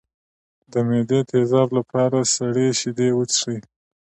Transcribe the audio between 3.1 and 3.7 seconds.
وڅښئ